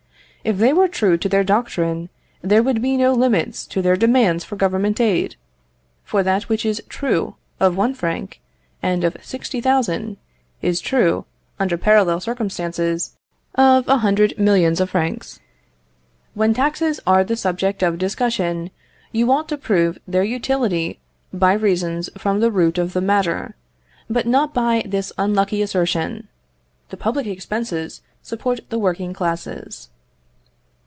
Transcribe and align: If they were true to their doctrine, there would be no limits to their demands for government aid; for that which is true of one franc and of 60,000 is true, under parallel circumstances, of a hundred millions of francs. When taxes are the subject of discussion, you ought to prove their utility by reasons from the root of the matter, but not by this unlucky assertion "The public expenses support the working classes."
If 0.43 0.57
they 0.57 0.73
were 0.73 0.87
true 0.87 1.19
to 1.19 1.29
their 1.29 1.43
doctrine, 1.43 2.09
there 2.41 2.63
would 2.63 2.81
be 2.81 2.97
no 2.97 3.13
limits 3.13 3.63
to 3.67 3.79
their 3.79 3.95
demands 3.95 4.43
for 4.43 4.55
government 4.55 4.99
aid; 4.99 5.35
for 6.03 6.23
that 6.23 6.49
which 6.49 6.65
is 6.65 6.81
true 6.89 7.35
of 7.59 7.77
one 7.77 7.93
franc 7.93 8.41
and 8.81 9.03
of 9.03 9.15
60,000 9.21 10.17
is 10.63 10.81
true, 10.81 11.25
under 11.59 11.77
parallel 11.77 12.19
circumstances, 12.21 13.15
of 13.53 13.87
a 13.87 13.97
hundred 13.99 14.39
millions 14.39 14.81
of 14.81 14.89
francs. 14.89 15.39
When 16.33 16.55
taxes 16.55 16.99
are 17.05 17.23
the 17.23 17.35
subject 17.37 17.83
of 17.83 17.99
discussion, 17.99 18.71
you 19.11 19.31
ought 19.31 19.47
to 19.49 19.59
prove 19.59 19.99
their 20.07 20.23
utility 20.23 20.99
by 21.31 21.53
reasons 21.53 22.09
from 22.17 22.39
the 22.39 22.49
root 22.49 22.79
of 22.79 22.93
the 22.93 22.99
matter, 23.01 23.53
but 24.09 24.25
not 24.25 24.55
by 24.55 24.81
this 24.87 25.13
unlucky 25.19 25.61
assertion 25.61 26.29
"The 26.89 26.97
public 26.97 27.27
expenses 27.27 28.01
support 28.23 28.61
the 28.71 28.79
working 28.79 29.13
classes." 29.13 29.89